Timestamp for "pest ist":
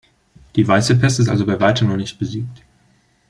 0.97-1.29